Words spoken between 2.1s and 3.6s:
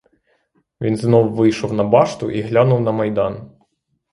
і глянув на майдан.